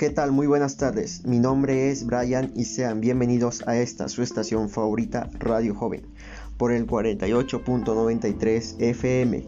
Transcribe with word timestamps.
¿Qué 0.00 0.08
tal? 0.08 0.32
Muy 0.32 0.46
buenas 0.46 0.78
tardes. 0.78 1.26
Mi 1.26 1.38
nombre 1.38 1.90
es 1.90 2.06
Brian 2.06 2.54
y 2.56 2.64
sean 2.64 3.02
bienvenidos 3.02 3.68
a 3.68 3.76
esta 3.76 4.08
su 4.08 4.22
estación 4.22 4.70
favorita 4.70 5.28
Radio 5.38 5.74
Joven 5.74 6.06
por 6.56 6.72
el 6.72 6.86
48.93 6.86 8.76
FM. 8.80 9.46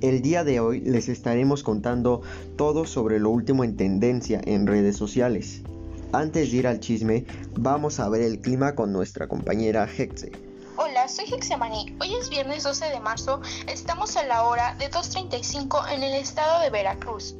El 0.00 0.22
día 0.22 0.42
de 0.42 0.58
hoy 0.58 0.80
les 0.80 1.08
estaremos 1.08 1.62
contando 1.62 2.22
todo 2.56 2.84
sobre 2.84 3.20
lo 3.20 3.30
último 3.30 3.62
en 3.62 3.76
tendencia 3.76 4.40
en 4.44 4.66
redes 4.66 4.96
sociales. 4.96 5.62
Antes 6.10 6.50
de 6.50 6.56
ir 6.56 6.66
al 6.66 6.80
chisme, 6.80 7.24
vamos 7.56 8.00
a 8.00 8.08
ver 8.08 8.22
el 8.22 8.40
clima 8.40 8.74
con 8.74 8.92
nuestra 8.92 9.28
compañera 9.28 9.86
Hexe. 9.86 10.32
Hola, 10.78 11.06
soy 11.06 11.26
Hexemaní. 11.32 11.96
Hoy 12.00 12.12
es 12.20 12.28
viernes 12.28 12.64
12 12.64 12.86
de 12.86 12.98
marzo. 12.98 13.40
Estamos 13.68 14.16
a 14.16 14.26
la 14.26 14.42
hora 14.42 14.74
de 14.80 14.90
2.35 14.90 15.92
en 15.92 16.02
el 16.02 16.14
estado 16.14 16.60
de 16.60 16.70
Veracruz. 16.70 17.36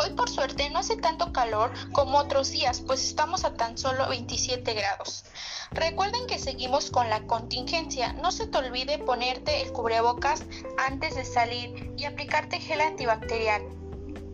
Hoy 0.00 0.10
por 0.14 0.30
suerte 0.30 0.70
no 0.70 0.78
hace 0.78 0.96
tanto 0.96 1.32
calor 1.32 1.70
como 1.92 2.18
otros 2.18 2.50
días, 2.50 2.80
pues 2.80 3.04
estamos 3.04 3.44
a 3.44 3.54
tan 3.54 3.76
solo 3.76 4.08
27 4.08 4.72
grados. 4.74 5.24
Recuerden 5.72 6.26
que 6.26 6.38
seguimos 6.38 6.90
con 6.90 7.10
la 7.10 7.26
contingencia. 7.26 8.12
No 8.12 8.30
se 8.30 8.46
te 8.46 8.58
olvide 8.58 8.98
ponerte 8.98 9.60
el 9.62 9.72
cubrebocas 9.72 10.44
antes 10.88 11.16
de 11.16 11.24
salir 11.24 11.92
y 11.96 12.04
aplicarte 12.04 12.60
gel 12.60 12.80
antibacterial. 12.80 13.62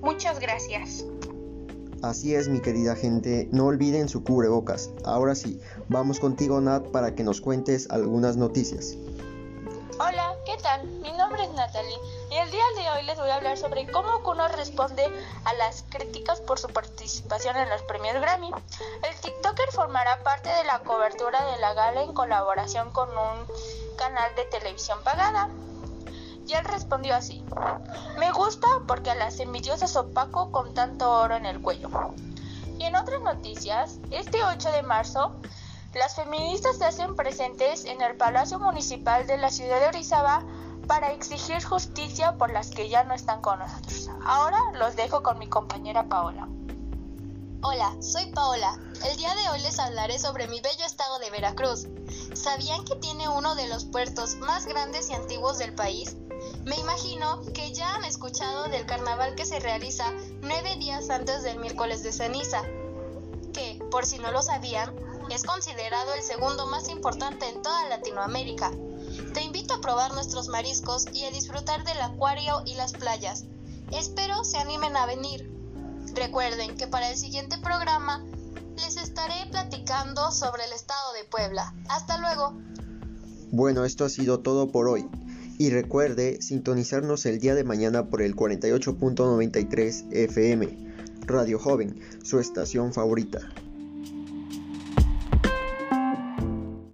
Muchas 0.02 0.38
gracias. 0.38 1.06
Así 2.02 2.34
es, 2.34 2.48
mi 2.48 2.60
querida 2.60 2.95
gente, 2.95 3.48
no 3.51 3.65
olviden 3.65 4.10
su 4.10 4.23
cubrebocas. 4.23 4.90
Ahora 5.04 5.34
sí, 5.34 5.59
vamos 5.88 6.20
contigo, 6.20 6.60
Nat, 6.60 6.87
para 6.88 7.15
que 7.15 7.24
nos 7.24 7.40
cuentes 7.40 7.90
algunas 7.90 8.37
noticias. 8.37 8.98
Hola, 10.00 10.34
¿qué 10.44 10.56
tal? 10.56 10.84
Mi 10.86 11.12
nombre 11.12 11.44
es 11.44 11.52
Natalie 11.52 11.98
y 12.28 12.34
el 12.34 12.50
día 12.50 12.64
de 12.74 12.90
hoy 12.90 13.04
les 13.04 13.16
voy 13.16 13.30
a 13.30 13.36
hablar 13.36 13.56
sobre 13.56 13.86
cómo 13.92 14.24
Kuno 14.24 14.48
responde 14.48 15.04
a 15.45 15.54
las 15.54 15.84
críticas 15.88 16.40
por 16.40 16.59
su 16.59 16.66
participación 16.66 17.56
en 17.56 17.68
los 17.68 17.80
premios 17.82 18.20
Grammy. 18.20 18.51
El 18.51 19.20
TikToker 19.20 19.70
formará 19.70 20.20
parte 20.24 20.48
de 20.48 20.64
la 20.64 20.80
cobertura 20.80 21.45
de 21.52 21.59
la 21.59 21.74
gala 21.74 22.02
en 22.02 22.12
colaboración 22.12 22.90
con 22.90 23.09
un 23.09 23.46
canal 23.96 24.34
de 24.34 24.45
televisión 24.46 24.98
pagada. 25.04 25.48
Y 26.45 26.54
él 26.54 26.64
respondió 26.64 27.14
así, 27.14 27.45
me 28.18 28.32
gusta 28.32 28.66
porque 28.88 29.12
a 29.12 29.14
las 29.14 29.38
envidiosas 29.38 29.95
opaco 29.95 30.51
con 30.51 30.74
tanto 30.74 31.08
oro 31.08 31.36
en 31.36 31.46
el 31.46 31.62
cuello. 31.62 31.88
Y 32.80 32.84
en 32.84 32.96
otras 32.96 33.23
noticias, 33.23 34.01
este 34.10 34.42
8 34.42 34.73
de 34.73 34.82
marzo, 34.82 35.36
las 35.95 36.16
feministas 36.16 36.78
se 36.78 36.84
hacen 36.84 37.14
presentes 37.14 37.84
en 37.84 38.02
el 38.02 38.16
Palacio 38.16 38.59
Municipal 38.59 39.26
de 39.26 39.38
la 39.38 39.50
ciudad 39.50 39.80
de 39.80 39.87
Orizaba 39.87 40.42
para 40.88 41.12
exigir 41.12 41.62
justicia 41.62 42.36
por 42.36 42.52
las 42.52 42.70
que 42.70 42.88
ya 42.88 43.04
no 43.04 43.14
están 43.14 43.40
con 43.40 43.59
nosotros. 43.59 44.10
Ahora 44.26 44.59
los 44.74 44.96
dejo 44.96 45.23
con 45.23 45.38
mi 45.38 45.48
compañera 45.48 46.09
Paola. 46.09 46.48
Hola, 47.62 47.96
soy 48.01 48.26
Paola. 48.32 48.78
El 49.06 49.16
día 49.16 49.34
de 49.34 49.48
hoy 49.48 49.60
les 49.60 49.78
hablaré 49.78 50.18
sobre 50.18 50.48
mi 50.48 50.60
bello 50.60 50.84
estado 50.84 51.18
de 51.20 51.30
Veracruz. 51.30 51.86
¿Sabían 52.34 52.84
que 52.84 52.96
tiene 52.96 53.29
uno 53.29 53.54
de 53.54 53.68
los 53.68 53.86
puertos 53.86 54.34
más 54.36 54.66
grandes 54.66 55.08
y 55.08 55.14
antiguos 55.14 55.58
del 55.58 55.74
país? 55.74 56.16
Me 56.64 56.76
imagino 56.76 57.40
que 57.54 57.73
ya 57.73 57.95
han 57.95 58.04
escuchado 58.04 58.64
del 58.64 58.84
carnaval 58.84 59.34
que 59.34 59.46
se 59.46 59.60
realiza 59.60 60.12
nueve 60.42 60.76
días 60.76 61.08
antes 61.08 61.42
del 61.42 61.58
miércoles 61.58 62.02
de 62.02 62.12
ceniza, 62.12 62.62
que, 63.54 63.80
por 63.90 64.04
si 64.04 64.19
no 64.19 64.31
lo 64.31 64.42
sabían, 64.42 64.94
es 65.30 65.42
considerado 65.44 66.14
el 66.14 66.22
segundo 66.22 66.66
más 66.66 66.88
importante 66.88 67.48
en 67.48 67.62
toda 67.62 67.88
Latinoamérica. 67.88 68.70
Te 69.32 69.42
invito 69.42 69.75
a 69.75 69.80
probar 69.80 70.12
nuestros 70.12 70.48
mariscos 70.48 71.06
y 71.12 71.25
a 71.25 71.30
disfrutar 71.30 71.84
del 71.84 72.00
acuario 72.00 72.62
y 72.66 72.75
las 72.75 72.92
playas. 72.92 73.44
Espero 73.92 74.44
se 74.44 74.58
animen 74.58 74.97
a 74.97 75.06
venir. 75.06 75.50
Recuerden 76.14 76.76
que 76.76 76.86
para 76.86 77.10
el 77.10 77.16
siguiente 77.16 77.58
programa 77.58 78.24
les 78.76 78.96
estaré 78.96 79.50
platicando 79.50 80.30
sobre 80.30 80.64
el 80.64 80.72
estado 80.72 81.12
de 81.14 81.24
Puebla. 81.24 81.74
Hasta 81.88 82.18
luego. 82.18 82.54
Bueno, 83.50 83.84
esto 83.84 84.04
ha 84.04 84.08
sido 84.08 84.40
todo 84.40 84.70
por 84.70 84.88
hoy. 84.88 85.08
Y 85.58 85.70
recuerde 85.70 86.42
sintonizarnos 86.42 87.26
el 87.26 87.38
día 87.38 87.54
de 87.54 87.62
mañana 87.62 88.10
por 88.10 88.22
el 88.22 88.34
48.93 88.34 90.12
FM. 90.12 90.94
Radio 91.26 91.58
Joven, 91.58 92.00
su 92.22 92.40
estación 92.40 92.92
favorita. 92.92 93.40